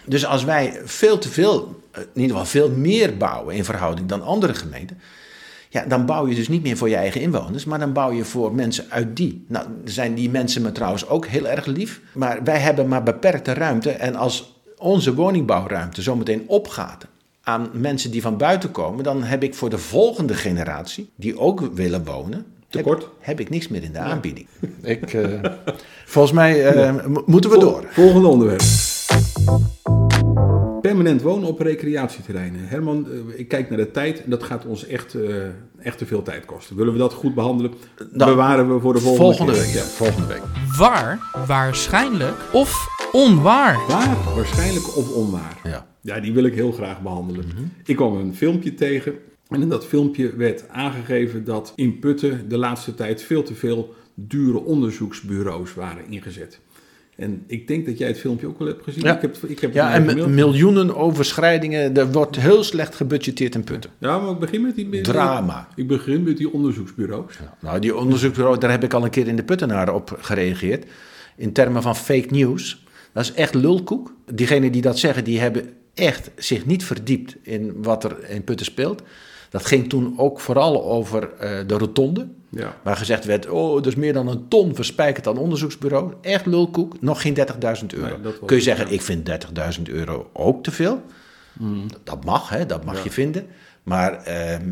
[0.06, 4.08] Dus als wij veel te veel, eh, in ieder geval veel meer bouwen in verhouding
[4.08, 5.00] dan andere gemeenten,
[5.74, 8.26] ja, dan bouw je dus niet meer voor je eigen inwoners, maar dan bouw je
[8.26, 9.46] voor mensen uit die.
[9.48, 13.54] Nou, zijn die mensen me trouwens ook heel erg lief, maar wij hebben maar beperkte
[13.54, 13.90] ruimte.
[13.92, 17.06] En als onze woningbouwruimte zometeen opgaat
[17.44, 21.70] aan mensen die van buiten komen, dan heb ik voor de volgende generatie, die ook
[21.74, 23.02] willen wonen, Tekort.
[23.02, 24.48] Heb, heb ik niks meer in de aanbieding.
[24.82, 25.40] Ik, eh,
[26.06, 27.84] volgens mij eh, mo- moeten we door.
[27.90, 28.62] Volgende onderwerp.
[30.94, 32.68] Permanent wonen op recreatieterreinen.
[32.68, 35.46] Herman, eh, ik kijk naar de tijd en dat gaat ons echt, eh,
[35.80, 36.76] echt te veel tijd kosten.
[36.76, 37.74] Willen we dat goed behandelen?
[38.12, 40.42] Nou, Bewaren we voor de volgende, week, ja, volgende week.
[40.78, 43.80] Waar, waarschijnlijk of onwaar.
[43.88, 44.18] Waar?
[44.36, 45.60] Waarschijnlijk of onwaar?
[45.64, 45.88] Ja.
[46.02, 47.46] Ja, die wil ik heel graag behandelen.
[47.86, 49.14] Ik kwam een filmpje tegen
[49.50, 53.94] en in dat filmpje werd aangegeven dat in Putten de laatste tijd veel te veel
[54.16, 56.60] dure onderzoeksbureaus waren ingezet.
[57.16, 59.04] En ik denk dat jij het filmpje ook wel hebt gezien.
[59.04, 59.16] Ja.
[59.16, 61.96] Ik heb, ik heb Ja, en miljoenen overschrijdingen.
[61.98, 63.92] Er wordt heel slecht gebudgeteerd in putten.
[63.98, 65.02] Ja, maar ik begin met die...
[65.02, 65.68] Drama.
[65.76, 67.40] Ik begin met die onderzoeksbureaus.
[67.60, 70.86] Nou, die onderzoeksbureau, daar heb ik al een keer in de Puttenaar op gereageerd.
[71.36, 72.84] In termen van fake news.
[73.12, 74.14] Dat is echt lulkoek.
[74.34, 78.66] Diegenen die dat zeggen, die hebben echt zich niet verdiept in wat er in Putten
[78.66, 79.02] speelt.
[79.50, 82.28] Dat ging toen ook vooral over eh, de rotonde.
[82.56, 82.78] Ja.
[82.84, 86.14] Waar gezegd werd, oh, is meer dan een ton verspijkerd aan onderzoeksbureau.
[86.22, 88.18] Echt lulkoek, nog geen 30.000 euro.
[88.24, 89.26] Nee, Kun je zeggen, ik vind
[89.78, 91.02] 30.000 euro ook te veel.
[91.60, 93.46] Dat- Dat mag, hè, dat mag je vinden.
[93.84, 94.72] Maar ehm,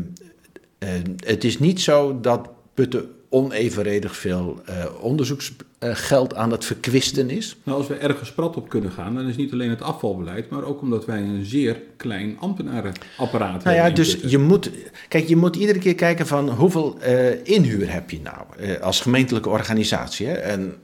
[0.78, 0.88] eh,
[1.26, 7.56] het is niet zo dat Putten onevenredig veel eh, onderzoeksgeld aan het verkwisten is.
[7.62, 10.64] Nou, als we ergens prat op kunnen gaan, dan is niet alleen het afvalbeleid, maar
[10.64, 14.04] ook omdat wij een zeer klein ambtenarenapparaat Nou ja, hebben.
[14.04, 14.70] dus je moet,
[15.08, 19.00] kijk, je moet iedere keer kijken van hoeveel eh, inhuur heb je nou eh, als
[19.00, 20.26] gemeentelijke organisatie.
[20.26, 20.34] Hè?
[20.34, 20.74] En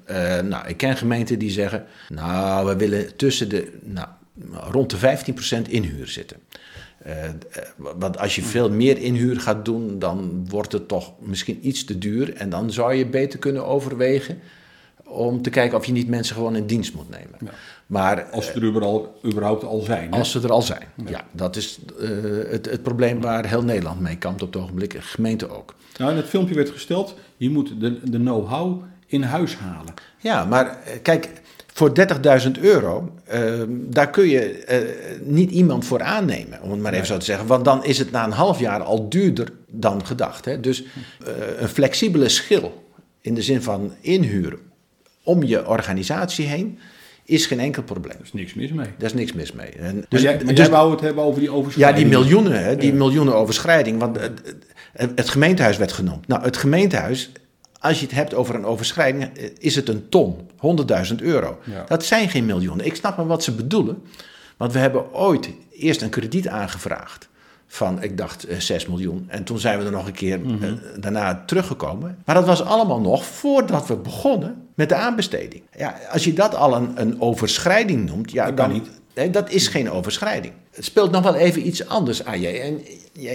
[0.49, 4.09] nou, ik ken gemeenten die zeggen, nou, we willen tussen de, nou,
[4.71, 5.19] rond de
[5.67, 6.37] 15% inhuur zitten.
[6.99, 7.33] Eh, eh,
[7.77, 11.99] want als je veel meer inhuur gaat doen, dan wordt het toch misschien iets te
[11.99, 12.35] duur.
[12.35, 14.39] En dan zou je beter kunnen overwegen
[15.05, 17.55] om te kijken of je niet mensen gewoon in dienst moet nemen.
[17.87, 20.13] Maar Als ze er überhaupt, überhaupt al zijn.
[20.13, 20.19] hè?
[20.19, 20.87] als ze er al zijn.
[21.07, 22.09] Ja, dat is eh,
[22.51, 24.97] het, het probleem waar heel Nederland mee kampt op het ogenblik.
[25.01, 25.75] Gemeente ook.
[25.99, 29.95] Nou, in het filmpje werd gesteld, je moet de, de know-how in huis halen.
[30.19, 31.31] Ja, maar eh, kijk,
[31.79, 31.93] voor
[32.45, 34.79] 30.000 euro, eh, daar kun je eh,
[35.23, 37.47] niet iemand voor aannemen, om het maar even zo te zeggen.
[37.47, 40.45] Want dan is het na een half jaar al duurder dan gedacht.
[40.45, 40.61] Hè?
[40.61, 42.85] Dus eh, een flexibele schil
[43.21, 44.59] in de zin van inhuren
[45.23, 46.79] om je organisatie heen
[47.25, 48.17] is geen enkel probleem.
[48.17, 48.87] Er is niks mis mee.
[48.99, 49.71] Daar is niks mis mee.
[49.71, 52.09] En Dus, dus, jij, maar dus- jij wou het hebben over die Ja, overschrijding.
[52.09, 53.99] die miljoenen, hè, die miljoenen overschrijding.
[53.99, 54.55] Want het,
[54.93, 56.27] het gemeentehuis werd genoemd.
[56.29, 57.33] Nou, het gemeentehuis,
[57.81, 61.59] als je het hebt over een overschrijding, eh, is het een ton, 100.000 euro.
[61.64, 61.85] Ja.
[61.88, 62.87] Dat zijn geen miljoenen.
[62.87, 64.03] Ik snap maar wat ze bedoelen.
[64.57, 67.29] Want we hebben ooit eerst een krediet aangevraagd
[67.67, 69.25] van, ik dacht, eh, 6 miljoen.
[69.29, 72.19] En toen zijn we er nog een keer eh, daarna teruggekomen.
[72.25, 75.62] Maar dat was allemaal nog voordat we begonnen met de aanbesteding.
[75.77, 78.88] Ja, als je dat al een, een overschrijding noemt, ja, Dat dan, niet.
[79.14, 80.53] Nee, dat is geen overschrijding.
[80.71, 82.62] Het speelt nog wel even iets anders aan jij.
[82.62, 82.81] En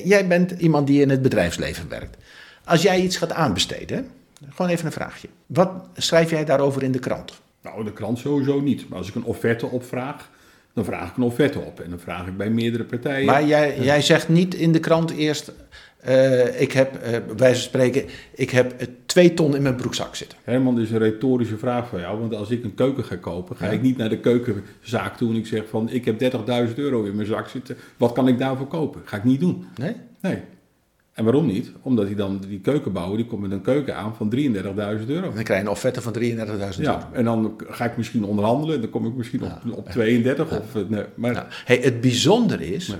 [0.06, 2.18] jij, bent iemand die in het bedrijfsleven werkt.
[2.66, 4.08] Als jij iets gaat aanbesteden,
[4.50, 5.28] gewoon even een vraagje.
[5.46, 7.42] Wat schrijf jij daarover in de krant?
[7.62, 8.90] Nou, de krant sowieso niet.
[8.90, 10.30] Maar als ik een offerte opvraag,
[10.74, 11.80] dan vraag ik een offerte op.
[11.80, 13.26] En dan vraag ik bij meerdere partijen.
[13.26, 15.52] Maar jij, jij zegt niet in de krant eerst...
[16.00, 19.76] eh, ik heb, eh, bij wijze van spreken, ik heb eh, twee ton in mijn
[19.76, 20.38] broekzak zitten.
[20.44, 22.20] Herman, dit is een retorische vraag voor jou.
[22.20, 25.36] Want als ik een keuken ga kopen, ga ik niet naar de keukenzaak toe en
[25.36, 25.90] ik zeg van...
[25.90, 26.22] ik heb
[26.70, 29.02] 30.000 euro in mijn zak zitten, wat kan ik daarvoor kopen?
[29.06, 29.66] Ga ik niet doen.
[29.76, 29.96] Nee?
[30.22, 30.42] Nee.
[31.14, 31.72] En waarom niet?
[31.82, 34.40] Omdat hij dan die keukenbouwer, die komt met een keuken aan van 33.000
[35.08, 35.34] euro.
[35.34, 36.72] Dan krijg je een offerte van 33.000 euro.
[36.78, 38.82] Ja, en dan ga ik misschien onderhandelen.
[38.82, 40.60] Dan kom ik misschien op, op 32.
[40.60, 42.98] Of, eh, nee, maar hey, het bijzondere is Nee.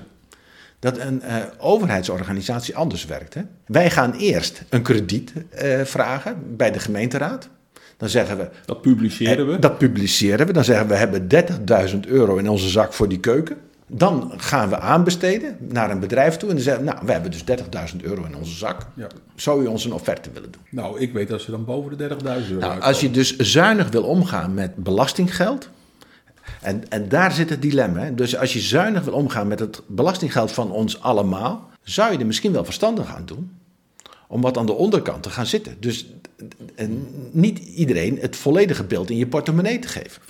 [0.78, 3.34] dat een eh, overheidsorganisatie anders werkt.
[3.34, 3.42] Hè?
[3.66, 7.48] Wij gaan eerst een krediet eh, vragen bij de gemeenteraad.
[7.96, 9.58] Dan zeggen we, dat publiceren we.
[9.58, 10.52] Dat publiceren we.
[10.52, 11.28] Dan zeggen we, we hebben
[11.94, 13.56] 30.000 euro in onze zak voor die keuken.
[13.86, 16.48] Dan gaan we aanbesteden naar een bedrijf toe.
[16.48, 17.44] En dan zeggen we, nou, we hebben dus
[17.92, 18.86] 30.000 euro in onze zak.
[18.94, 19.06] Ja.
[19.34, 20.62] Zou u ons een offerte willen doen?
[20.70, 22.82] Nou, ik weet dat ze dan boven de 30.000 euro Nou, uitkomen.
[22.82, 25.68] als je dus zuinig wil omgaan met belastinggeld.
[26.60, 28.00] En, en daar zit het dilemma.
[28.00, 28.14] Hè?
[28.14, 32.26] Dus als je zuinig wil omgaan met het belastinggeld van ons allemaal, zou je er
[32.26, 33.50] misschien wel verstandig aan doen
[34.28, 35.76] om wat aan de onderkant te gaan zitten.
[35.80, 36.06] Dus
[36.74, 40.22] en niet iedereen het volledige beeld in je portemonnee te geven.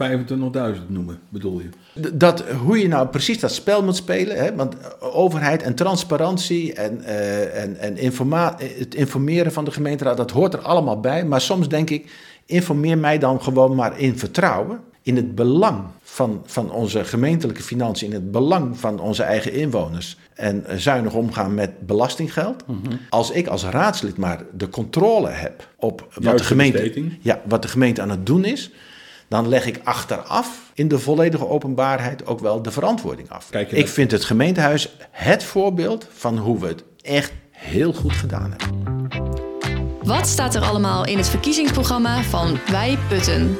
[0.76, 1.68] 25.000 noemen, bedoel je?
[2.12, 4.37] Dat, hoe je nou precies dat spel moet spelen.
[4.37, 4.54] Hè?
[4.54, 10.30] Want overheid en transparantie en, eh, en, en informa- het informeren van de gemeenteraad, dat
[10.30, 11.24] hoort er allemaal bij.
[11.24, 12.12] Maar soms denk ik,
[12.46, 14.80] informeer mij dan gewoon maar in vertrouwen.
[15.05, 20.17] In het belang van, van onze gemeentelijke financiën, in het belang van onze eigen inwoners.
[20.35, 22.64] En eh, zuinig omgaan met belastinggeld.
[23.11, 27.69] Als ik als raadslid maar de controle heb op wat de, gemeente, ja, wat de
[27.69, 28.71] gemeente aan het doen is.
[29.29, 33.51] Dan leg ik achteraf in de volledige openbaarheid ook wel de verantwoording af.
[33.51, 38.55] Kijk ik vind het gemeentehuis het voorbeeld van hoe we het echt heel goed gedaan
[38.57, 39.09] hebben.
[40.03, 43.59] Wat staat er allemaal in het verkiezingsprogramma van Wij Putten?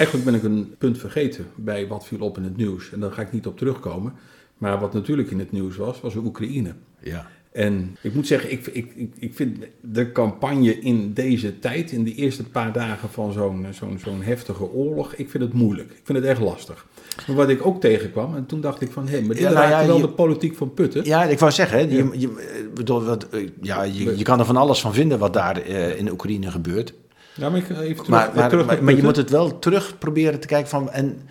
[0.00, 2.92] Eigenlijk ben ik een punt vergeten bij wat viel op in het nieuws.
[2.92, 4.12] En daar ga ik niet op terugkomen.
[4.58, 6.72] Maar wat natuurlijk in het nieuws was, was Oekraïne.
[7.00, 7.26] Ja.
[7.52, 12.04] En ik moet zeggen, ik, ik, ik, ik vind de campagne in deze tijd, in
[12.04, 15.90] de eerste paar dagen van zo'n zo'n zo'n heftige oorlog, ik vind het moeilijk.
[15.90, 16.86] Ik vind het echt lastig.
[17.26, 19.68] Maar wat ik ook tegenkwam, en toen dacht ik van, hé, maar dit Ja, nou
[19.70, 21.04] ja, wel je- de politiek van Putten.
[21.04, 24.44] Ja, ik wou zeggen, hè, je, je, bedoel, wat, eh, ja, je, je kan er
[24.44, 26.94] van alles van vinden wat daar eh, in Oekraïne gebeurt.
[27.40, 29.58] Ja, maar ik even terug, Maar, maar, terug maar, naar maar je moet het wel
[29.58, 30.90] terug proberen te kijken van.
[30.90, 31.28] En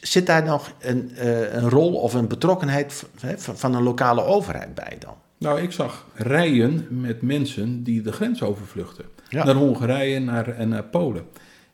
[0.00, 3.04] zit daar nog een, eh, een rol of een betrokkenheid
[3.36, 5.14] van, van een lokale overheid bij dan?
[5.38, 9.04] Nou, ik zag rijen met mensen die de grens overvluchten.
[9.28, 9.44] Ja.
[9.44, 11.24] Naar Hongarije naar, en naar Polen.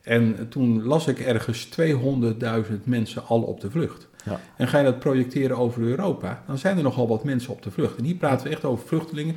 [0.01, 4.07] En toen las ik ergens 200.000 mensen al op de vlucht.
[4.25, 4.39] Ja.
[4.57, 7.71] En ga je dat projecteren over Europa, dan zijn er nogal wat mensen op de
[7.71, 7.97] vlucht.
[7.97, 9.35] En hier praten we echt over vluchtelingen.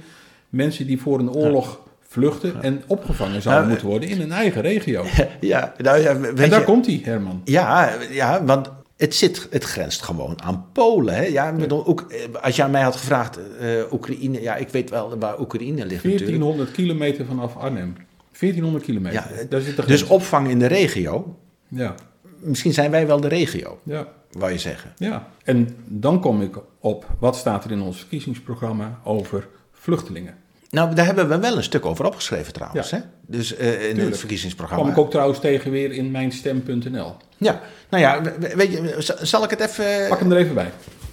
[0.48, 1.80] Mensen die voor een oorlog
[2.16, 5.04] vluchten en opgevangen zouden Ja, moeten worden in een eigen regio.
[5.40, 7.40] Ja, nou ja, weet en daar je, komt hij, Herman.
[7.44, 11.14] ja, ja, want het, zit, het grenst gewoon aan Polen.
[11.14, 11.22] Hè?
[11.22, 14.90] Ja, bedoel, ook, eh, als je aan mij had gevraagd, eh, Oekraïne, ja, ik weet
[14.90, 16.18] wel waar Oekraïne ligt natuurlijk.
[16.18, 17.94] 1400 kilometer vanaf Arnhem.
[18.32, 19.18] 1400 kilometer.
[19.36, 21.36] Ja, daar zit de Dus opvang in de regio,
[21.68, 21.94] Ja,
[22.40, 24.06] misschien zijn wij wel de regio, ja.
[24.30, 24.92] wou je zeggen.
[24.96, 30.34] Ja, en dan kom ik op wat staat er in ons verkiezingsprogramma over vluchtelingen.
[30.70, 32.90] Nou, daar hebben we wel een stuk over opgeschreven trouwens.
[32.90, 32.96] Ja.
[32.96, 33.02] Hè?
[33.26, 34.82] Dus eh, in het verkiezingsprogramma.
[34.84, 37.16] Kwam ik ook trouwens tegen weer in mijnstem.nl.
[37.38, 40.08] Ja, nou ja, we- weet je, zal ik het even...
[40.08, 40.70] Pak hem er even bij.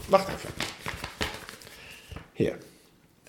[0.09, 0.49] Wacht even.
[2.33, 2.57] Hier.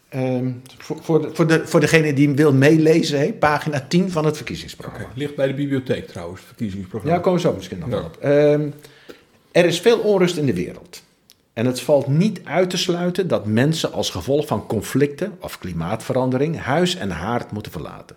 [0.08, 4.10] Ehm, voor, voor, de, voor, de, voor degene die hem wil meelezen, hè, pagina 10
[4.10, 5.08] van het verkiezingsprogramma.
[5.14, 7.16] Ligt bij de bibliotheek trouwens, het verkiezingsprogramma.
[7.16, 8.00] Ja, komen we zo misschien nog Ja.
[8.00, 8.16] op.
[8.16, 8.68] Ehm,
[9.52, 11.02] er is veel onrust in de wereld.
[11.54, 16.60] En het valt niet uit te sluiten dat mensen als gevolg van conflicten of klimaatverandering
[16.60, 18.16] huis en haard moeten verlaten.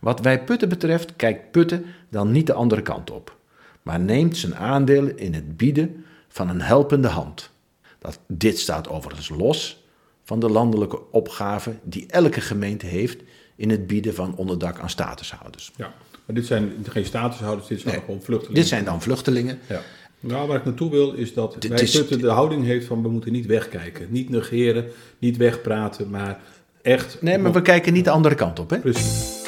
[0.00, 3.36] Wat wij Putten betreft kijkt Putten dan niet de andere kant op,
[3.82, 7.50] maar neemt zijn aandeel in het bieden van een helpende hand.
[7.98, 9.84] Dat, dit staat overigens los
[10.24, 13.22] van de landelijke opgave die elke gemeente heeft
[13.56, 15.72] in het bieden van onderdak aan statushouders.
[15.76, 15.94] Ja,
[16.24, 18.60] maar dit zijn geen statushouders, dit zijn Nee, gewoon vluchtelingen.
[18.60, 19.58] Dit zijn dan vluchtelingen.
[19.68, 19.80] Ja.
[20.20, 23.02] Nou, waar ik naartoe wil is dat Dit wij is- Putten de houding heeft van
[23.02, 24.06] we moeten niet wegkijken.
[24.10, 24.84] Niet negeren,
[25.18, 26.40] niet wegpraten, maar
[26.82, 27.16] echt...
[27.20, 28.70] Nee, maar we kijken niet de andere kant op.
[28.70, 28.78] Hè?
[28.78, 29.42] Precies.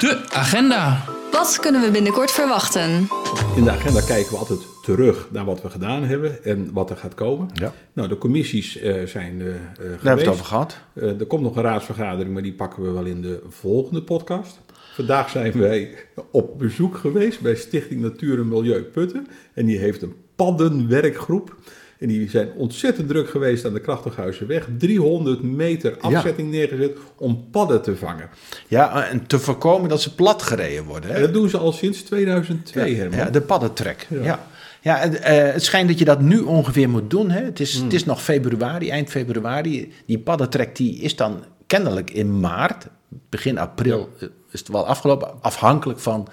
[0.00, 1.04] De agenda.
[1.32, 3.08] Wat kunnen we binnenkort verwachten?
[3.56, 6.96] In de agenda kijken we altijd terug naar wat we gedaan hebben en wat er
[6.96, 7.48] gaat komen.
[7.54, 7.72] Ja.
[7.92, 9.76] Nou, de commissies eh, zijn eh eh, geweest.
[9.76, 10.76] Daar hebben we het over gehad.
[10.92, 14.58] Eh, er komt nog een raadsvergadering, maar die pakken we wel in de volgende podcast.
[14.94, 15.90] Vandaag zijn wij
[16.30, 19.26] op bezoek geweest bij Stichting Natuur en Milieu Putten.
[19.54, 21.56] En die heeft een paddenwerkgroep.
[21.98, 24.68] En die zijn ontzettend druk geweest aan de Krachthuizenweg.
[24.78, 28.28] 300 meter afzetting neergezet om padden te vangen.
[28.68, 31.10] Ja, en te voorkomen dat ze plat gereden worden.
[31.10, 31.20] En Hè?
[31.22, 33.18] dat doen ze al sinds 2002, ja, Herman.
[33.18, 34.06] ja, de paddentrek.
[34.10, 34.22] Ja.
[34.22, 34.48] Ja.
[34.82, 37.30] Ja, en, eh, het schijnt dat je dat nu ongeveer moet doen.
[37.30, 37.40] Hè?
[37.44, 37.84] Het, is, Hmm.
[37.84, 39.92] het is nog februari, eind februari.
[40.06, 42.86] Die paddentrek die is dan kennelijk in maart,
[43.28, 45.42] begin april eh, is het wel afgelopen.
[45.42, 46.28] Afhankelijk van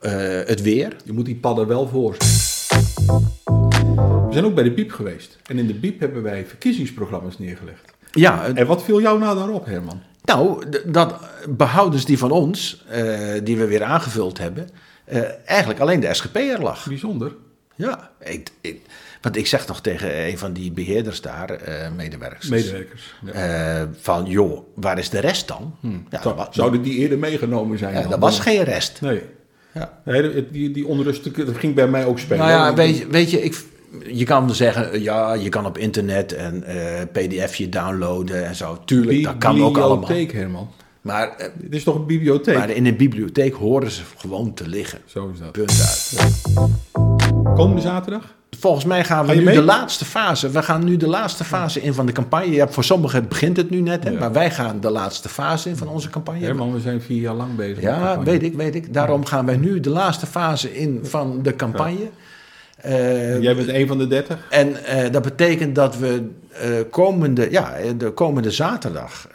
[0.00, 0.12] eh,
[0.44, 0.96] het weer.
[1.04, 2.16] Je moet die padden wel voor
[4.28, 5.38] We zijn ook bij de BIEB geweest.
[5.46, 7.92] En in de BIEB hebben wij verkiezingsprogramma's neergelegd.
[8.10, 10.02] Ja, En wat viel jou nou daarop, Herman?
[10.24, 11.14] Nou, dat
[11.48, 13.04] behoudens die van ons, eh,
[13.42, 14.68] die we weer aangevuld hebben,
[15.04, 16.86] eh, eigenlijk alleen de SGP'er lag.
[16.86, 17.34] Bijzonder.
[17.74, 18.80] Ja, ik, ik,
[19.22, 23.14] want ik zeg nog tegen een van die beheerders daar, eh, medewerkers, Medewerkers.
[23.24, 23.32] Ja.
[23.32, 25.74] eh, van joh, waar is de rest dan?
[25.80, 27.94] Ja, Zou- dat, wa- Zouden die eerder meegenomen zijn?
[27.94, 29.00] ja, dat was geen rest.
[29.00, 29.22] Nee.
[29.74, 30.00] Ja.
[30.04, 32.38] nee die, die onrust dat ging bij mij ook spelen.
[32.46, 33.64] Nou ja, weet je, weet je ik,
[34.06, 38.78] je kan zeggen, ja, je kan op internet een eh, pdfje downloaden en zo.
[38.84, 39.98] Tuurlijk, Bi- dat kan ook allemaal.
[40.08, 40.70] Bibliotheek, Herman.
[41.00, 42.56] Maar, eh, Het is toch een bibliotheek?
[42.56, 44.98] maar in een bibliotheek horen ze gewoon te liggen.
[45.06, 45.52] Zo is dat.
[45.52, 46.14] Punt uit.
[47.54, 48.34] Komende zaterdag?
[48.60, 49.54] Volgens mij gaan we Ga nu mee?
[49.54, 50.50] de laatste fase.
[50.50, 52.50] We gaan nu de laatste fase in van de campagne.
[52.52, 54.18] Ja, voor sommigen begint het nu net, hè, Ja.
[54.18, 56.44] maar wij gaan de laatste fase in van onze campagne.
[56.44, 57.80] Herman, we zijn vier jaar lang bezig.
[57.82, 58.94] Ja, weet ik, weet ik.
[58.94, 62.08] Daarom gaan wij nu de laatste fase in van de campagne.
[62.76, 64.38] Eh, Jij bent een van de dertig?
[64.50, 69.26] En eh, dat betekent dat we eh, komende, ja, de komende zaterdag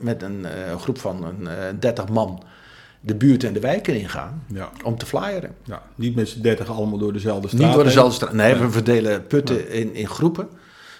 [0.00, 0.46] met- een
[0.80, 1.48] groep van een,
[1.80, 2.42] 30 man
[3.06, 4.70] de buurt en de wijken ingaan Ja.
[4.84, 5.54] om te flyeren.
[5.64, 5.82] ja.
[5.94, 7.62] Niet met z'n dertig allemaal door dezelfde straat.
[7.62, 7.88] Niet door heen.
[7.92, 8.32] dezelfde straat.
[8.32, 10.48] Nee, we verdelen putten in, in groepen.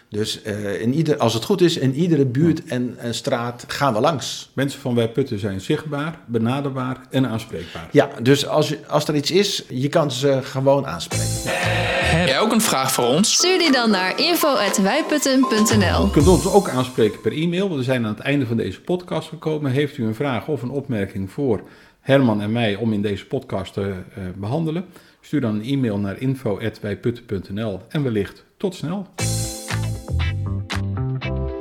[0.08, 3.94] Dus eh, in ieder, als het goed is, in iedere buurt en, en straat gaan
[3.94, 4.50] we langs.
[4.52, 7.88] Mensen van Wij Putten zijn zichtbaar, benaderbaar en aanspreekbaar.
[7.92, 11.26] Ja, dus als, je- als er iets is, je kan ze gewoon aanspreken.
[12.06, 13.32] Heb jij ook een vraag voor ons?
[13.34, 17.64] Stuur die dan naar info.wijputten.nl U kunt ons ook aanspreken per e-mail.
[17.68, 19.70] want We zijn aan het einde van deze podcast gekomen.
[19.70, 21.60] Heeft u een vraag of een opmerking voor
[22.06, 24.84] Herman en mij om in deze podcast te eh, behandelen?
[25.20, 29.06] Stuur dan een e-mail naar info.wijputten.nl en wellicht tot snel.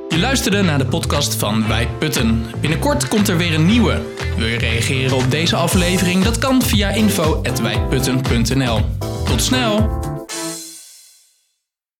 [0.09, 2.41] Je luisterde naar de podcast van Wij Putten.
[2.61, 4.01] Binnenkort komt er weer een nieuwe.
[4.37, 6.23] Wil je reageren op deze aflevering?
[6.23, 8.79] Dat kan via info.wijputten.nl.
[9.25, 10.14] Tot snel!